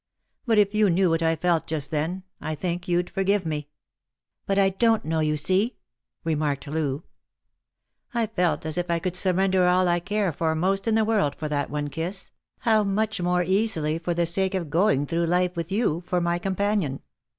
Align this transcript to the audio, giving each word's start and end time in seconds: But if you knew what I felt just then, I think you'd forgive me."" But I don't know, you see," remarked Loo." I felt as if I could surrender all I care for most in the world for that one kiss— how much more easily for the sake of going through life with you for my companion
But 0.47 0.57
if 0.57 0.73
you 0.73 0.89
knew 0.89 1.11
what 1.11 1.21
I 1.21 1.35
felt 1.35 1.67
just 1.67 1.91
then, 1.91 2.23
I 2.41 2.55
think 2.55 2.87
you'd 2.87 3.07
forgive 3.07 3.45
me."" 3.45 3.69
But 4.47 4.57
I 4.57 4.69
don't 4.69 5.05
know, 5.05 5.19
you 5.19 5.37
see," 5.37 5.77
remarked 6.23 6.65
Loo." 6.65 7.03
I 8.15 8.25
felt 8.25 8.65
as 8.65 8.79
if 8.79 8.89
I 8.89 8.97
could 8.97 9.15
surrender 9.15 9.67
all 9.67 9.87
I 9.87 9.99
care 9.99 10.31
for 10.33 10.55
most 10.55 10.87
in 10.87 10.95
the 10.95 11.05
world 11.05 11.35
for 11.35 11.47
that 11.49 11.69
one 11.69 11.89
kiss— 11.89 12.31
how 12.61 12.83
much 12.83 13.21
more 13.21 13.43
easily 13.43 13.99
for 13.99 14.15
the 14.15 14.25
sake 14.25 14.55
of 14.55 14.71
going 14.71 15.05
through 15.05 15.27
life 15.27 15.55
with 15.55 15.71
you 15.71 16.01
for 16.07 16.19
my 16.19 16.39
companion 16.39 17.03